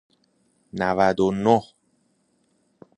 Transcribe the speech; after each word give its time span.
نود 0.73 1.19
و 1.19 1.31
نه 1.31 1.61